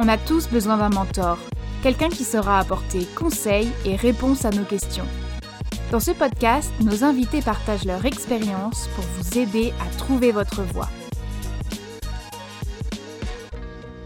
[0.00, 1.38] On a tous besoin d'un mentor,
[1.82, 5.06] quelqu'un qui saura apporter conseils et réponses à nos questions.
[5.90, 10.88] Dans ce podcast, nos invités partagent leur expérience pour vous aider à trouver votre voie.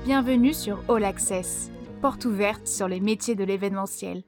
[0.06, 1.70] Bienvenue sur All Access,
[2.00, 4.22] porte ouverte sur les métiers de l'événementiel.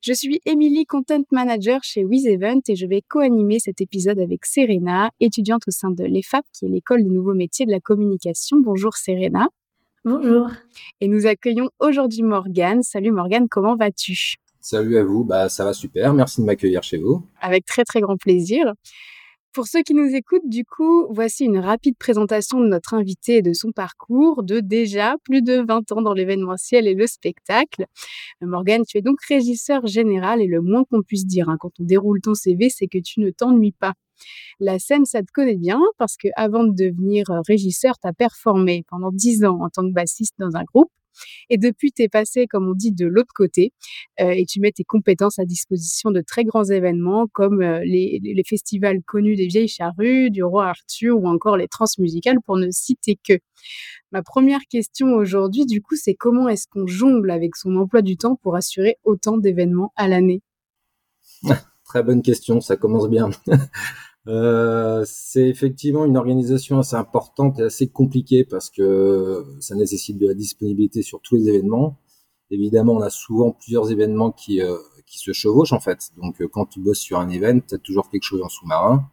[0.00, 5.10] Je suis Émilie, Content Manager chez WizEvent et je vais co-animer cet épisode avec Serena,
[5.18, 8.58] étudiante au sein de l'EFAP, qui est l'école des nouveaux métiers de la communication.
[8.60, 9.48] Bonjour Serena.
[10.02, 10.48] Bonjour.
[11.02, 12.82] Et nous accueillons aujourd'hui Morgane.
[12.82, 14.36] Salut Morgane, comment vas-tu?
[14.58, 17.22] Salut à vous, bah ça va super, merci de m'accueillir chez vous.
[17.42, 18.72] Avec très très grand plaisir.
[19.52, 23.42] Pour ceux qui nous écoutent, du coup, voici une rapide présentation de notre invité et
[23.42, 27.84] de son parcours de déjà plus de 20 ans dans l'événementiel et le spectacle.
[28.42, 31.72] Euh, Morgane, tu es donc régisseur général et le moins qu'on puisse dire hein, quand
[31.78, 33.92] on déroule ton CV, c'est que tu ne t'ennuies pas.
[34.58, 38.84] La scène, ça te connaît bien parce que avant de devenir régisseur, tu as performé
[38.88, 40.90] pendant 10 ans en tant que bassiste dans un groupe.
[41.48, 43.72] Et depuis, tu es passé, comme on dit, de l'autre côté
[44.18, 49.02] et tu mets tes compétences à disposition de très grands événements comme euh, les, festivals
[49.02, 53.34] connus des Vieilles Charrues, du Roi Arthur ou encore les transmusicales pour ne citer que.
[54.12, 58.16] Ma première question aujourd'hui, du coup, c'est comment est-ce qu'on jongle avec son emploi du
[58.16, 60.42] temps pour assurer autant d'événements à l'année?
[61.84, 63.30] Très bonne question, ça commence bien.
[64.28, 70.28] Euh, c'est effectivement une organisation assez importante et assez compliquée parce que ça nécessite de
[70.28, 71.98] la disponibilité sur tous les événements.
[72.50, 74.76] Évidemment, on a souvent plusieurs événements qui, euh,
[75.06, 76.10] qui se chevauchent en fait.
[76.16, 79.08] Donc, euh, quand tu bosses sur un événement, tu toujours quelque chose en sous-marin.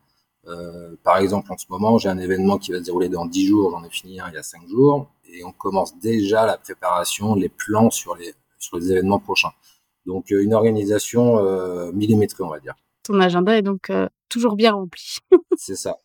[1.03, 3.71] par exemple, en ce moment, j'ai un événement qui va se dérouler dans 10 jours.
[3.71, 5.11] J'en ai fini un il y a 5 jours.
[5.25, 9.51] Et on commence déjà la préparation, les plans sur les, sur les événements prochains.
[10.05, 12.75] Donc, une organisation millimétrée, on va dire.
[13.07, 13.89] Ton agenda est donc
[14.29, 15.17] toujours bien rempli.
[15.57, 15.97] C'est ça.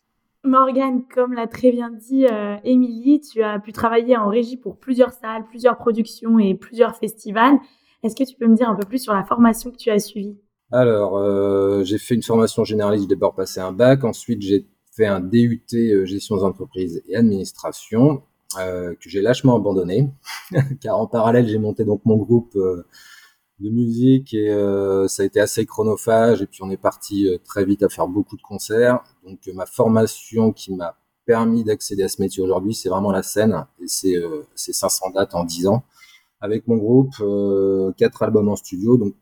[0.45, 4.77] Morgane, comme l'a très bien dit euh, Émilie, tu as pu travailler en régie pour
[4.77, 7.59] plusieurs salles, plusieurs productions et plusieurs festivals.
[8.03, 9.99] Est-ce que tu peux me dire un peu plus sur la formation que tu as
[9.99, 10.37] suivie?
[10.71, 15.05] Alors, euh, j'ai fait une formation généraliste, j'ai d'abord passé un bac, ensuite j'ai fait
[15.05, 18.23] un DUT euh, gestion des entreprises et administration
[18.55, 20.11] que j'ai lâchement abandonné,
[20.81, 22.55] car en parallèle j'ai monté donc mon groupe
[23.63, 27.37] de musique et euh, ça a été assez chronophage et puis on est parti euh,
[27.43, 28.99] très vite à faire beaucoup de concerts.
[29.25, 33.23] Donc euh, ma formation qui m'a permis d'accéder à ce métier aujourd'hui, c'est vraiment la
[33.23, 34.21] scène et c'est
[34.55, 35.83] c'est 500 dates en 10 ans
[36.41, 37.13] avec mon groupe,
[37.95, 38.97] quatre albums en studio.
[38.97, 39.15] Donc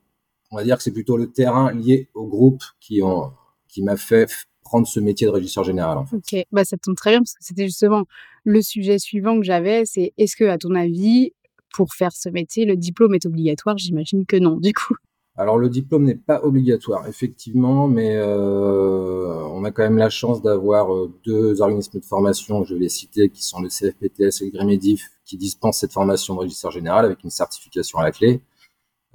[0.50, 3.31] on va dire que c'est plutôt le terrain lié au groupe qui ont
[3.68, 4.28] qui m'a fait
[4.63, 6.00] prendre ce métier de régisseur général.
[6.12, 8.06] Ok, bah ça tombe très bien parce que c'était justement
[8.46, 11.34] le sujet suivant que j'avais, c'est est-ce que à ton avis
[11.74, 14.96] pour faire ce métier, le diplôme est obligatoire J'imagine que non, du coup.
[15.38, 20.42] Alors le diplôme n'est pas obligatoire, effectivement, mais euh, on a quand même la chance
[20.42, 24.46] d'avoir euh, deux organismes de formation, je vais les citer, qui sont le CFPTS et
[24.46, 28.42] le GREMEDIF, qui dispensent cette formation de régisseur général avec une certification à la clé.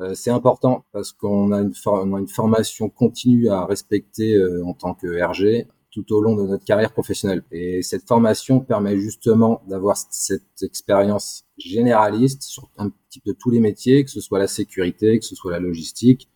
[0.01, 5.67] Euh, c'est important parce qu'on a, une formation continue à respecter en tant que RG
[5.97, 7.43] tout au long de notre carrière professionnelle.
[7.51, 13.61] Et cette formation permet justement d'avoir cette expérience généraliste sur un petit peu tous les
[13.61, 16.29] métiers, que ce soit la sécurité, que ce soit la logistique,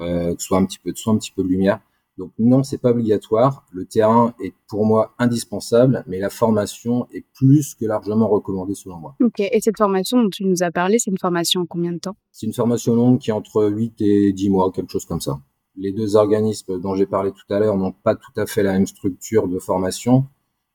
[0.00, 1.80] euh, que ce soit un petit peu de soin, un petit peu de lumière.
[2.18, 3.64] Donc non, c'est pas obligatoire.
[3.72, 8.98] Le terrain est pour moi indispensable, mais la formation est plus que largement recommandée selon
[8.98, 9.16] moi.
[9.20, 9.40] Ok.
[9.40, 12.16] Et cette formation dont tu nous as parlé, c'est une formation en combien de temps?
[12.32, 15.40] C'est une formation longue qui est entre 8 et 10 mois, quelque chose comme ça
[15.76, 18.72] les deux organismes dont j'ai parlé tout à l'heure n'ont pas tout à fait la
[18.72, 20.26] même structure de formation,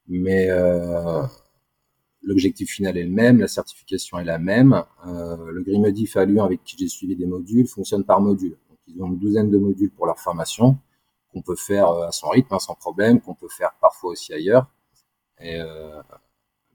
[0.07, 1.23] mais euh,
[2.21, 4.83] l'objectif final est le même, la certification est la même.
[5.07, 8.57] Euh, le Grimedif à Lyon, avec qui j'ai suivi des modules, fonctionne par module.
[8.69, 10.77] Donc, ils ont une douzaine de modules pour leur formation
[11.33, 14.33] qu'on peut faire euh, à son rythme, hein, sans problème, qu'on peut faire parfois aussi
[14.33, 14.67] ailleurs.
[15.39, 15.59] Et,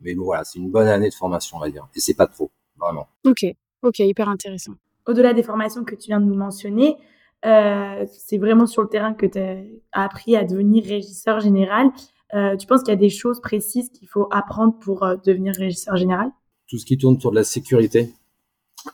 [0.00, 1.86] mais bon, voilà, c'est une bonne année de formation, on va dire.
[1.94, 3.06] Et c'est pas trop, vraiment.
[3.24, 3.44] Ok,
[3.82, 4.72] ok, hyper intéressant.
[5.06, 7.00] Au-delà des formations que tu viens de nous mentionner, euh,
[7.46, 11.90] c'est vraiment sur le terrain que tu as appris à devenir régisseur général.
[12.34, 15.54] Euh, tu penses qu'il y a des choses précises qu'il faut apprendre pour euh, devenir
[15.54, 16.30] régisseur général?
[16.68, 18.12] Tout ce qui tourne autour de la sécurité,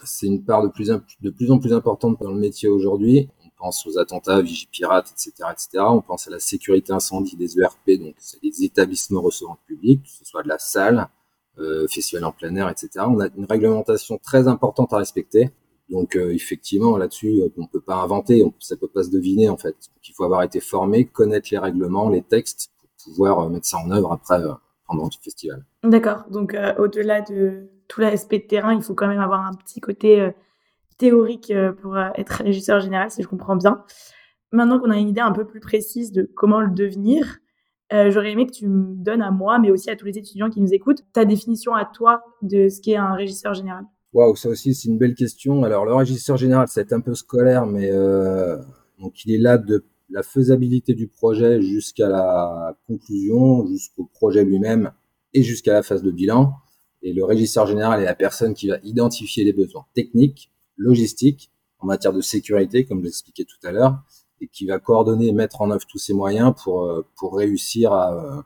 [0.04, 0.88] c'est une part de plus,
[1.20, 3.30] de plus en plus importante dans le métier aujourd'hui.
[3.44, 5.84] On pense aux attentats, Vigipirate, etc., etc.
[5.88, 10.02] On pense à la sécurité incendie des ERP, donc c'est des établissements recevant le public,
[10.02, 11.08] que ce soit de la salle,
[11.58, 12.90] euh, festival en plein air, etc.
[13.08, 15.50] On a une réglementation très importante à respecter.
[15.92, 19.50] Donc euh, effectivement, là-dessus, euh, on peut pas inventer, on, ça peut pas se deviner
[19.50, 19.76] en fait.
[20.08, 23.76] il faut avoir été formé, connaître les règlements, les textes pour pouvoir euh, mettre ça
[23.76, 24.40] en œuvre après
[24.88, 25.64] pendant le festival.
[25.84, 26.24] D'accord.
[26.30, 30.30] Donc au-delà de tout l'aspect de terrain, il faut quand même avoir un petit côté
[30.98, 33.84] théorique pour être régisseur général, si je comprends bien.
[34.50, 37.38] Maintenant qu'on a une idée un peu plus précise de comment le devenir,
[37.90, 40.60] j'aurais aimé que tu me donnes à moi, mais aussi à tous les étudiants qui
[40.60, 43.84] nous écoutent, ta définition à toi de ce qu'est un régisseur général.
[44.12, 45.64] Waouh, ça aussi c'est une belle question.
[45.64, 48.58] Alors le régisseur général, c'est un peu scolaire, mais euh,
[48.98, 54.92] donc il est là de la faisabilité du projet jusqu'à la conclusion, jusqu'au projet lui-même
[55.32, 56.52] et jusqu'à la phase de bilan.
[57.02, 61.86] Et le régisseur général est la personne qui va identifier les besoins techniques, logistiques, en
[61.86, 64.02] matière de sécurité, comme je l'expliquais tout à l'heure,
[64.40, 67.92] et qui va coordonner et mettre en œuvre tous ces moyens pour, euh, pour réussir
[67.92, 68.44] à,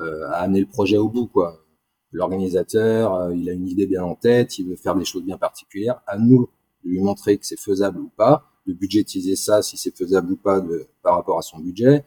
[0.00, 1.26] euh, à amener le projet au bout.
[1.26, 1.65] Quoi.
[2.12, 5.38] L'organisateur, euh, il a une idée bien en tête, il veut faire des choses bien
[5.38, 6.00] particulières.
[6.06, 6.48] À nous
[6.84, 10.36] de lui montrer que c'est faisable ou pas, de budgétiser ça si c'est faisable ou
[10.36, 12.04] pas de, par rapport à son budget,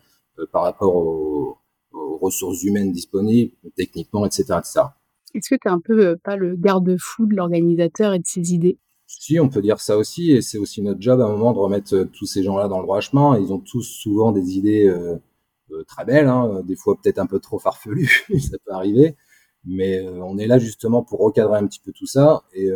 [0.51, 1.57] par rapport aux,
[1.91, 4.43] aux, ressources humaines disponibles, techniquement, etc.
[4.57, 4.81] etc.
[5.35, 8.79] Est-ce que tu es un peu pas le garde-fou de l'organisateur et de ses idées?
[9.11, 11.57] Si, on peut dire ça aussi, et c'est aussi notre job à un moment de
[11.57, 13.39] remettre euh, tous ces gens-là dans le droit chemin.
[13.39, 15.15] Ils ont tous souvent des idées euh,
[15.71, 19.15] euh, très belles, hein, des fois peut-être un peu trop farfelues, ça peut arriver,
[19.69, 22.69] mais on est là justement pour recadrer un petit peu tout ça, et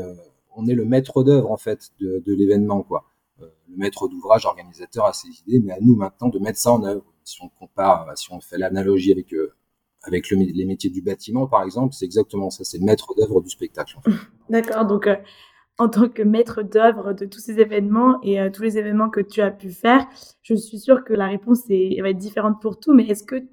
[0.55, 3.05] on est le maître d'œuvre en fait de, l'événement, quoi.
[3.39, 6.83] le maître d'ouvrage, organisateur a ses idées, mais à nous maintenant de mettre ça en
[6.83, 7.03] œuvre.
[7.23, 9.33] Si on compare, si on fait l'analogie avec
[10.03, 13.41] avec le, les métiers du bâtiment, par exemple, c'est exactement ça, c'est le maître d'œuvre
[13.41, 13.97] du spectacle.
[14.49, 15.07] D'accord, donc
[15.77, 19.21] en tant que maître d'œuvre de tous ces événements et euh, tous les événements que
[19.21, 20.05] tu as pu faire,
[20.41, 23.43] je suis sûre que la réponse est, va être différente pour tout, mais est-ce que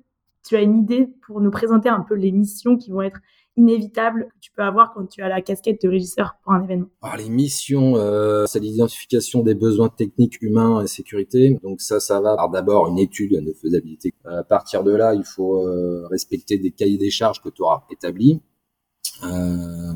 [0.50, 3.20] tu as une idée pour nous présenter un peu les missions qui vont être
[3.56, 6.88] inévitables que tu peux avoir quand tu as la casquette de régisseur pour un événement?
[7.16, 11.60] Les missions, euh, c'est l'identification des besoins techniques, humains et sécurité.
[11.62, 14.12] Donc ça, ça va d'abord une étude de faisabilité.
[14.24, 17.84] À partir de là, il faut euh, respecter des cahiers des charges que tu auras
[17.88, 18.42] établis.
[19.22, 19.92] Euh,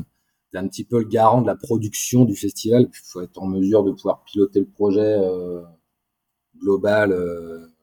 [0.53, 2.83] un petit peu le garant de la production du festival.
[2.83, 5.61] Il faut être en mesure de pouvoir piloter le projet euh,
[6.61, 7.74] global euh,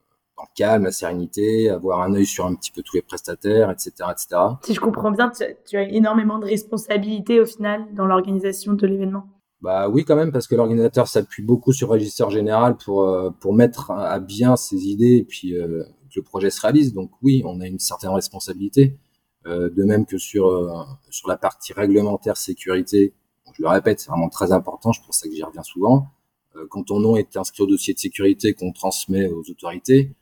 [0.55, 3.93] calme, la sérénité, avoir un œil sur un petit peu tous les prestataires, etc.
[4.11, 4.41] etc.
[4.63, 5.31] Si je comprends bien,
[5.67, 9.25] tu, as énormément de responsabilités au final dans l'organisation de l'événement.
[9.61, 13.31] Bah oui quand même parce que l'organisateur s'appuie beaucoup sur le régisseur général pour euh,
[13.31, 16.93] pour mettre à bien ses idées et puis que le projet se réalise.
[16.93, 18.99] Donc oui, on a une certaine responsabilité.
[19.47, 23.13] Euh, de même que sur euh, sur la partie réglementaire sécurité,
[23.55, 24.93] je le répète, c'est vraiment très important.
[24.93, 26.07] Je pense que j'y reviens souvent.
[26.55, 30.15] Euh, quand ton nom est inscrit au dossier de sécurité qu'on transmet aux autorités,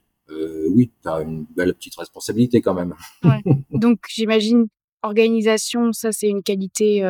[0.69, 2.95] oui, tu as une belle petite responsabilité quand même.
[3.23, 3.41] Ouais.
[3.71, 4.67] Donc j'imagine
[5.03, 7.03] organisation, ça c'est une qualité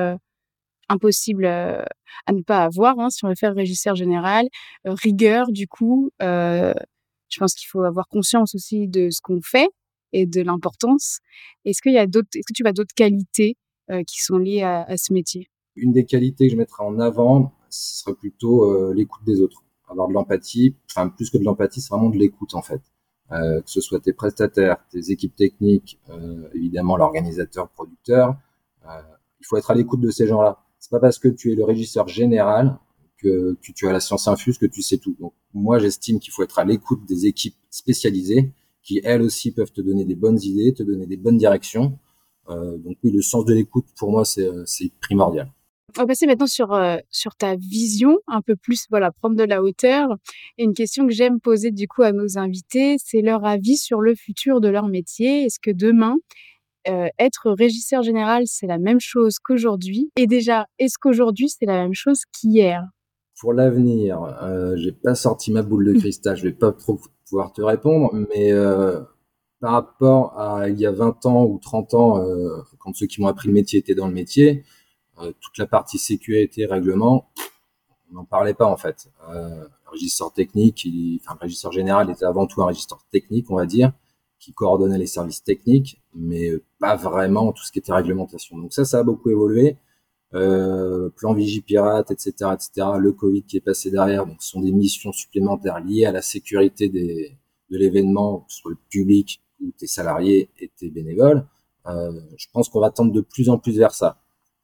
[0.89, 1.85] impossible à
[2.31, 4.47] ne pas avoir hein, si on veut faire régisseur général.
[4.85, 9.69] rigueur, du coup, je pense qu'il faut avoir conscience aussi de ce qu'on fait
[10.13, 11.19] et de l'importance.
[11.65, 13.55] Est-ce qu'il y a d'autres, est-ce que tu as d'autres qualités
[13.89, 15.49] euh, qui sont liées à, ce métier?
[15.75, 19.63] Une des qualités que je mettrais en avant, ce serait plutôt euh, l'écoute des autres.
[19.89, 22.81] Avoir de l'empathie, enfin plus que de l'empathie, c'est vraiment de l'écoute en fait.
[23.31, 25.99] Euh, que ce soit tes prestataires, tes équipes techniques,
[26.53, 28.35] évidemment l'organisateur, producteur,
[29.41, 30.63] il faut être à l'écoute de ces gens-là.
[30.79, 32.77] C'est pas parce que tu es le régisseur général
[33.21, 35.15] que, tu as la science infuse que tu sais tout.
[35.19, 38.51] Donc moi j'estime qu'il faut être à l'écoute des équipes spécialisées
[38.83, 41.99] qui elles aussi peuvent te donner des bonnes idées, te donner des bonnes directions.
[42.49, 44.65] Euh, donc oui, le sens de l'écoute pour moi c'est euh,
[44.99, 45.51] primordial.
[45.97, 49.43] On va passer maintenant sur euh, sur ta vision, un peu plus voilà prendre de
[49.43, 50.15] la hauteur.
[50.57, 53.99] Et une question que j'aime poser du coup à nos invités, c'est leur avis sur
[53.99, 55.45] le futur de leur métier.
[55.45, 56.15] Est-ce que demain
[56.87, 60.11] euh, être régisseur général, c'est la même chose qu'aujourd'hui?
[60.15, 62.83] Et déjà, est-ce qu'aujourd'hui, c'est la même chose qu'hier?
[63.39, 67.51] Pour l'avenir, euh, j'ai pas sorti ma boule de cristal, je vais pas trop pouvoir
[67.53, 68.99] te répondre, mais euh,
[69.59, 72.23] par rapport à il y a 20 ans ou 30 ans,
[72.79, 74.63] quand ceux qui m'ont appris le métier étaient dans le métier,
[75.39, 77.29] toute la partie sécurité, règlement,
[78.11, 79.09] on n'en parlait pas en fait.
[79.29, 83.55] Euh, le régisseur technique, il, enfin régisseur général était avant tout un régisseur technique, on
[83.55, 83.91] va dire,
[84.39, 88.57] qui coordonnait les services techniques, mais pas vraiment tout ce qui était réglementation.
[88.57, 89.77] Donc ça, ça a beaucoup évolué.
[90.33, 94.71] Euh, plan Vigipirate, etc., etc., le Covid qui est passé derrière, donc ce sont des
[94.71, 97.37] missions supplémentaires liées à la sécurité des,
[97.69, 101.45] de l'événement, que ce soit le public ou tes salariés et tes bénévoles.
[101.87, 104.20] Euh, je pense qu'on va tendre de plus en plus vers ça.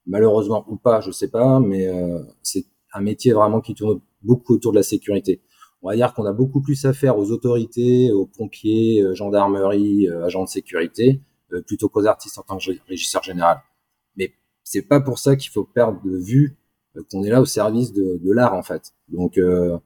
[0.07, 4.55] Malheureusement ou pas, je sais pas, mais euh, c'est un métier vraiment qui tourne beaucoup
[4.55, 5.41] autour de la sécurité.
[5.83, 10.07] On va dire qu'on a beaucoup plus à faire aux autorités, aux pompiers, euh, gendarmerie,
[10.07, 11.21] euh, agents de sécurité,
[11.65, 13.61] plutôt qu'aux artistes en tant que régisseur général
[14.69, 16.57] c'est pas pour ça qu'il faut perdre de vue
[16.97, 18.93] euh, qu'on est là au service de, de l'art en fait.
[19.07, 19.77] Donc euh,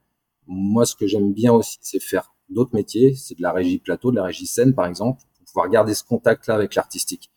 [0.47, 4.09] moi ce que j'aime bien aussi c'est faire d'autres métiers, c'est de la régie plateau,
[4.09, 7.31] de la régie scène par exemple, pour pouvoir garder ce contact là avec l'artistique.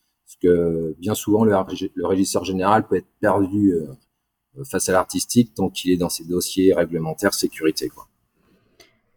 [0.45, 1.53] Que bien souvent le,
[1.95, 6.25] le, régisseur général peut être perdu euh, face à l'artistique tant qu'il est dans ses
[6.25, 8.09] dossiers réglementaires sécurité quoi.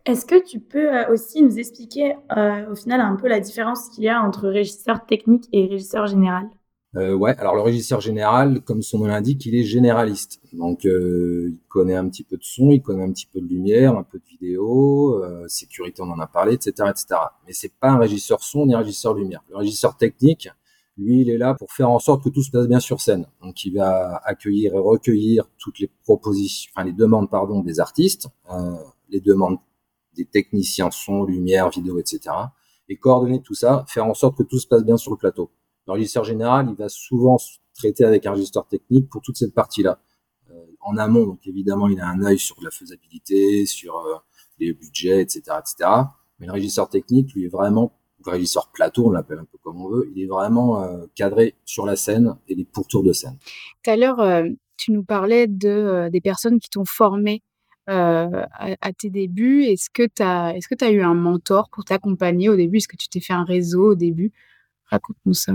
[0.07, 3.89] Est-ce que tu peux euh, aussi nous expliquer euh, au final un peu la différence
[3.89, 6.49] qu'il y a entre régisseur technique et régisseur général?
[6.95, 10.39] Euh, ouais, alors le régisseur général, comme son nom l'indique, il est généraliste.
[10.53, 13.47] Donc euh, il connaît un petit peu de son, il connaît un petit peu de
[13.47, 17.07] lumière, un peu de vidéo, sécurité, on en a parlé, etc., etc.
[17.45, 19.43] Mais c'est pas un régisseur son ni un régisseur lumière.
[19.49, 20.49] Le régisseur technique,
[20.97, 23.27] lui, il est là pour faire en sorte que tout se passe bien sur scène.
[23.41, 28.27] Donc il va accueillir et recueillir toutes les propositions, enfin les demandes, pardon, des artistes,
[28.51, 28.75] euh,
[29.09, 29.57] les demandes
[30.15, 32.19] des techniciens son, lumière, vidéo, etc.
[32.89, 35.51] Et coordonner tout ça, faire en sorte que tout se passe bien sur le plateau.
[35.85, 37.37] Le régisseur général, il va souvent
[37.75, 39.99] traiter avec un régisseur technique pour toute cette partie-là.
[40.49, 44.15] Euh, en amont, donc évidemment, il a un œil sur la faisabilité, sur euh,
[44.59, 45.89] les budgets, etc., etc.
[46.39, 49.89] Mais le régisseur technique, lui, est vraiment, régisseur plateau, on l'appelle un peu comme on
[49.89, 53.37] veut, il est vraiment euh, cadré sur la scène et les pourtours de scène.
[53.83, 54.43] Tout à l'heure,
[54.77, 57.41] tu nous parlais de, des personnes qui t'ont formé
[57.87, 58.27] à,
[58.81, 59.63] à, tes débuts.
[59.63, 62.77] Est-ce que tu as, est-ce que tu as eu un mentor pour t'accompagner au début?
[62.77, 64.33] Est-ce que tu t'es fait un réseau au début?
[64.85, 65.53] Raconte-nous ça.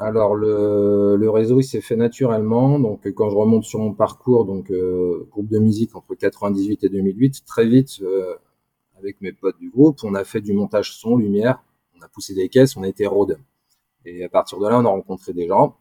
[0.00, 2.78] Alors le, le, réseau il s'est fait naturellement.
[2.78, 6.88] Donc quand je remonte sur mon parcours, donc euh, groupe de musique entre 98 et
[6.88, 8.36] 2008, très vite euh,
[8.96, 11.64] avec mes potes du groupe, on a fait du montage son, lumière,
[11.98, 13.08] on a poussé des caisses, on a été.
[14.04, 15.76] Et à partir de là, on a rencontré des gens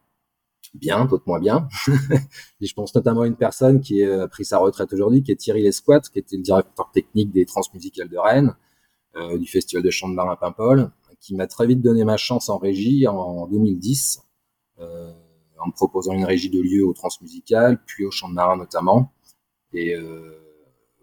[0.73, 1.67] bien, d'autres moins bien.
[2.61, 5.35] et je pense notamment à une personne qui a pris sa retraite aujourd'hui, qui est
[5.35, 8.55] Thierry Lesquat, qui était le directeur technique des Transmusicales de Rennes,
[9.15, 12.49] euh, du Festival de chant de Marin Paimpol qui m'a très vite donné ma chance
[12.49, 14.21] en régie en 2010,
[14.79, 15.11] euh,
[15.59, 19.11] en me proposant une régie de lieu au Transmusical, puis au Champ de Marin notamment.
[19.73, 20.39] Et euh,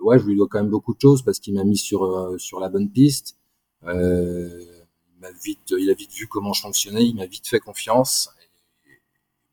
[0.01, 2.39] ouais, je lui dois quand même beaucoup de choses parce qu'il m'a mis sur euh,
[2.39, 3.37] sur la bonne piste.
[3.85, 4.61] Euh,
[5.25, 8.31] m'a vite, il a vite vu comment je fonctionnais, il m'a vite fait confiance.
[8.87, 8.91] Et,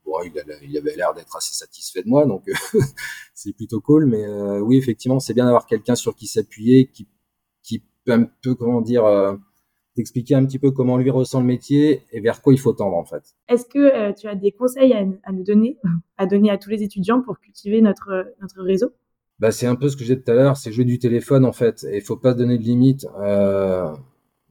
[0.06, 2.44] bon, il, a, il avait l'air d'être assez satisfait de moi, donc
[3.34, 4.06] c'est plutôt cool.
[4.06, 7.08] Mais euh, oui, effectivement, c'est bien d'avoir quelqu'un sur qui s'appuyer, qui
[7.64, 9.06] qui peut un peu comment dire
[9.96, 12.96] d'expliquer un petit peu comment lui ressent le métier et vers quoi il faut tendre
[12.96, 13.36] en fait.
[13.50, 15.78] Est-ce que euh, tu as des conseils à, à, nous donner,
[16.18, 18.94] à donner à tous les étudiants pour cultiver notre, notre réseau?
[19.40, 21.46] Bah, C'est un peu ce que j'ai dit tout à l'heure, c'est jouer du téléphone
[21.46, 23.06] en fait, et il faut pas se donner de limite.
[23.20, 23.92] Euh,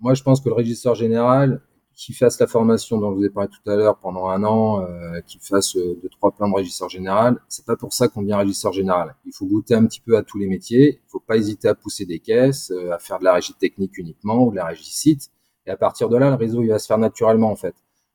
[0.01, 1.63] moi je pense que le régisseur général,
[2.01, 4.81] qui fasse la formation dont je vous ai parlé tout à l'heure pendant un an,
[4.81, 8.23] euh, qui fasse euh, deux trois plans de régisseur général, c'est pas pour ça qu'on
[8.23, 9.15] devient régisseur général.
[9.27, 11.01] Il faut goûter un petit peu à tous les métiers.
[11.05, 13.99] Il faut pas hésiter à pousser des caisses, euh, à faire de la régie technique
[13.99, 15.31] uniquement ou de la régie site.
[15.67, 17.75] Et à partir de là, le réseau il va se faire naturellement en fait.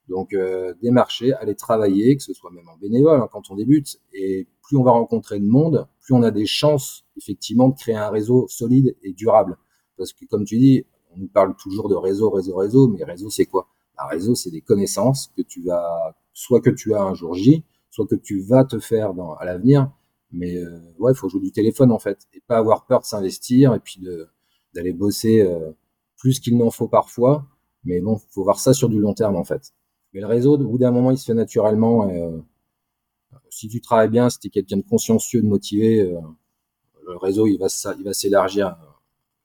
[0.10, 4.00] Donc euh, démarcher, aller travailler, que ce soit même en bénévole hein, quand on débute.
[4.14, 7.96] Et plus on va rencontrer de monde, plus on a des chances effectivement de créer
[7.96, 9.58] un réseau solide et durable.
[9.96, 10.86] Parce que comme tu dis,
[11.16, 13.68] on nous parle toujours de réseau, réseau, réseau, mais réseau c'est quoi?
[13.98, 17.64] Un réseau, c'est des connaissances que tu vas, soit que tu as un jour J,
[17.90, 19.92] soit que tu vas te faire dans, à l'avenir.
[20.32, 23.06] Mais euh, ouais, il faut jouer du téléphone en fait, et pas avoir peur de
[23.06, 24.02] s'investir et puis
[24.74, 25.72] d'aller bosser euh,
[26.18, 27.48] plus qu'il n'en faut parfois.
[27.86, 29.74] Mais bon, faut voir ça sur du long terme en fait.
[30.14, 32.10] Mais le réseau, au bout d'un moment, il se fait naturellement.
[32.10, 32.40] Et, euh,
[33.50, 36.20] si tu travailles bien, si tu es quelqu'un de consciencieux, de motivé, euh,
[37.06, 37.68] le réseau, il va,
[37.98, 38.86] il va s'élargir euh,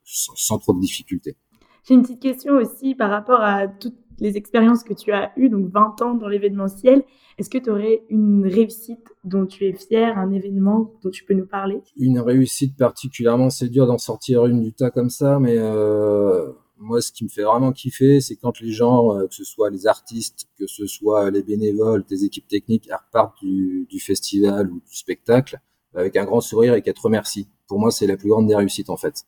[0.04, 1.36] sans, sans, trop de difficultés.
[1.84, 5.48] J'ai une petite question aussi par rapport à toutes les expériences que tu as eues,
[5.48, 7.02] donc 20 ans dans l'événementiel.
[7.38, 11.34] Est-ce que tu aurais une réussite dont tu es fier, un événement dont tu peux
[11.34, 11.80] nous parler?
[11.96, 17.00] Une réussite particulièrement, c'est dur d'en sortir une du tas comme ça, mais euh, moi,
[17.00, 19.86] ce qui me fait vraiment kiffer, c'est quand les gens, euh, que ce soit les
[19.86, 25.60] artistes, que ce soit les bénévoles, tes équipes techniques, repartent du, festival ou du spectacle
[25.94, 27.48] avec un grand sourire et qu'elles te remercient.
[27.68, 29.24] Pour moi, c'est la plus grande des réussites en fait.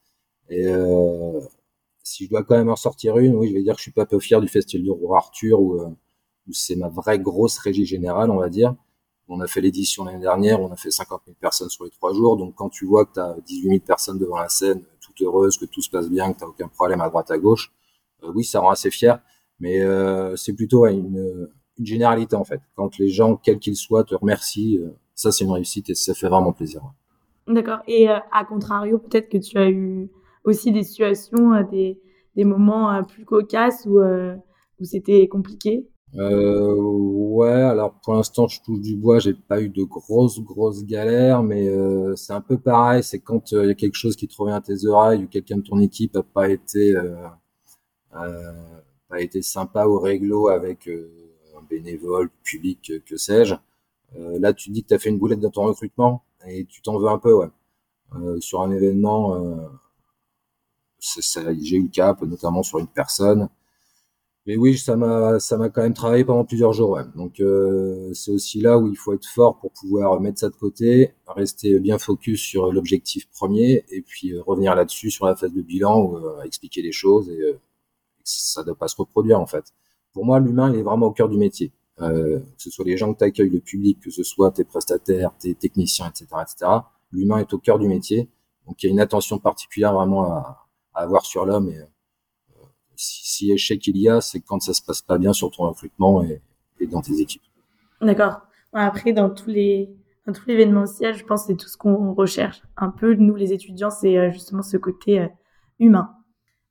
[0.48, 1.40] Et euh,
[2.02, 3.92] si je dois quand même en sortir une, oui, je vais dire que je suis
[3.92, 5.88] pas peu fier du Festival du Roi Arthur où, euh,
[6.48, 8.74] où c'est ma vraie grosse régie générale, on va dire.
[9.28, 12.12] On a fait l'édition l'année dernière, on a fait 50 000 personnes sur les trois
[12.12, 12.36] jours.
[12.36, 15.56] Donc quand tu vois que tu as 18 000 personnes devant la scène, toutes heureuses,
[15.56, 17.72] que tout se passe bien, que tu aucun problème à droite à gauche,
[18.24, 19.20] euh, oui, ça rend assez fier.
[19.60, 22.60] Mais euh, c'est plutôt une, une, généralité en fait.
[22.74, 26.14] Quand les gens, quels qu'ils soient, te remercient, euh, ça c'est une réussite et ça
[26.14, 26.82] fait vraiment plaisir.
[27.46, 27.78] D'accord.
[27.86, 30.10] Et euh, à contrario, peut-être que tu as eu
[30.44, 32.00] aussi des situations, euh, des,
[32.36, 35.86] des moments euh, plus cocasses où, où c'était compliqué?
[36.14, 40.84] Euh, ouais, alors pour l'instant je touche du bois, j'ai pas eu de grosses grosses
[40.84, 44.28] galères, mais euh, c'est un peu pareil, c'est quand il y a quelque chose qui
[44.28, 47.26] te revient à tes oreilles ou quelqu'un de ton équipe a pas été euh,
[49.08, 53.54] pas été sympa ou réglo avec un bénévole, public, que sais-je.
[54.14, 56.98] là tu dis que tu as fait une boulette dans ton recrutement et tu t'en
[56.98, 57.48] veux un peu, ouais.
[58.40, 59.34] sur un événement,
[61.02, 63.48] j'ai eu le cap, notamment sur une personne
[64.46, 66.90] Mais oui, ça m'a ça m'a quand même travaillé pendant plusieurs jours.
[66.90, 67.04] Ouais.
[67.16, 70.56] Donc euh, c'est aussi là où il faut être fort pour pouvoir mettre ça de
[70.56, 75.52] côté, rester bien focus sur l'objectif premier et puis euh, revenir là-dessus sur la phase
[75.52, 77.60] de bilan ou euh, expliquer les choses et euh,
[78.24, 79.64] ça ne doit pas se reproduire en fait.
[80.12, 81.72] Pour moi, l'humain il est vraiment au cœur du métier.
[81.98, 85.54] que ce soit les gens que t'accueillent, le public, que ce soit tes prestataires, tes
[85.54, 86.70] techniciens, etc., etc.
[87.12, 88.28] L'humain est au cœur du métier.
[88.66, 90.61] Donc il y a une attention particulière vraiment à,
[90.94, 91.80] à avoir sur l'homme et
[93.02, 96.22] si, échec il y a, c'est quand ça se passe pas bien sur ton recrutement
[96.22, 96.40] et,
[96.90, 97.42] dans tes équipes.
[98.00, 98.40] D'accord.
[98.72, 99.90] Après, dans tous les
[100.26, 103.52] dans tout l'événementiel, je pense que c'est tout ce qu'on recherche un peu nous les
[103.52, 105.26] étudiants, c'est euh, justement ce côté euh,
[105.80, 106.14] humain.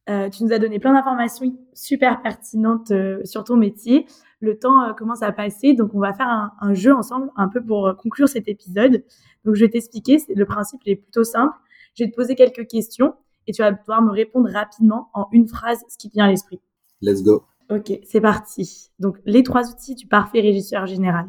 [0.09, 2.91] Euh, tu nous as donné plein d'informations super pertinentes
[3.23, 4.05] sur ton métier.
[4.39, 7.63] Le temps commence à passer, donc on va faire un, un, jeu ensemble, un peu
[7.63, 9.03] pour conclure cet épisode.
[9.45, 11.53] Donc je vais t'expliquer, le principe est plutôt simple.
[11.95, 13.15] Je vais te poser quelques questions
[13.47, 16.29] et tu vas pouvoir me répondre rapidement en une phrase ce qui te vient à
[16.29, 16.59] l'esprit.
[17.01, 17.43] Let's go.
[17.69, 18.91] Ok, c'est parti.
[18.99, 21.27] Donc, les trois outils du parfait régisseur général.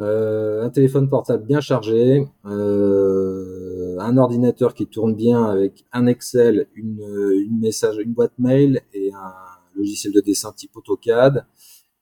[0.00, 6.66] Euh, un téléphone portable bien chargé, euh, un ordinateur qui tourne bien avec un Excel,
[6.74, 9.32] une, une, message, une boîte mail et un
[9.76, 11.46] logiciel de dessin type AutoCAD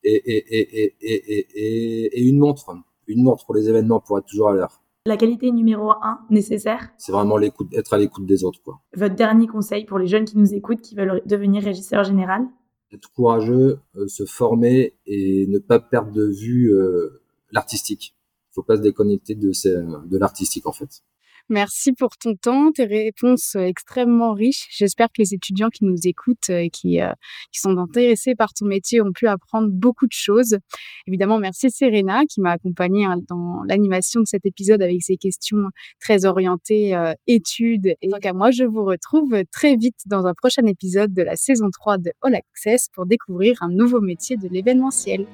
[0.04, 2.75] et, et, et, et, et une montre,
[3.07, 4.81] une montre pour les événements pour être toujours à l'heure.
[5.05, 8.63] La qualité numéro un nécessaire C'est vraiment l'écoute, être à l'écoute des autres.
[8.63, 8.81] Quoi.
[8.95, 12.47] Votre dernier conseil pour les jeunes qui nous écoutent, qui veulent devenir régisseur général
[12.93, 18.15] Être courageux, euh, se former et ne pas perdre de vue euh, l'artistique.
[18.51, 19.51] Il faut pas se déconnecter de,
[20.07, 21.03] de l'artistique en fait.
[21.49, 24.69] Merci pour ton temps, tes réponses euh, extrêmement riches.
[24.71, 27.13] J'espère que les étudiants qui nous écoutent et qui, euh,
[27.53, 30.57] qui sont intéressés par ton métier ont pu apprendre beaucoup de choses.
[31.07, 35.65] Évidemment, merci Serena qui m'a accompagnée hein, dans l'animation de cet épisode avec ses questions
[36.01, 37.95] très orientées euh, études.
[38.01, 41.37] Et donc à moi, je vous retrouve très vite dans un prochain épisode de la
[41.37, 45.27] saison 3 de All Access pour découvrir un nouveau métier de l'événementiel.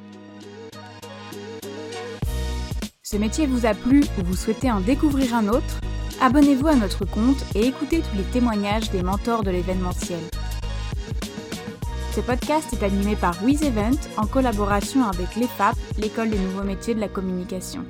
[3.03, 5.81] Ce métier vous a plu ou vous souhaitez en découvrir un autre?
[6.21, 10.19] Abonnez-vous à notre compte et écoutez tous les témoignages des mentors de l'événementiel.
[12.13, 17.01] Ce podcast est animé par WizEvent en collaboration avec l'EFAP, l'école des nouveaux métiers de
[17.01, 17.85] la communication.